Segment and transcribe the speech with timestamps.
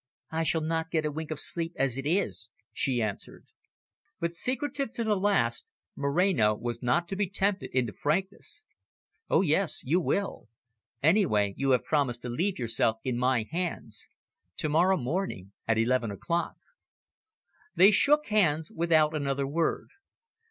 [0.31, 3.45] "I shall not get a wink of sleep as it is," she answered.
[4.19, 8.65] But, secretive to the last, Moreno was not to be tempted into frankness.
[9.29, 10.49] "Oh, yes, you will.
[11.03, 14.07] Anyway, you have promised to leave yourself in my hands.
[14.57, 16.55] To morrow morning, at eleven o'clock."
[17.75, 19.89] They shook hands without another word.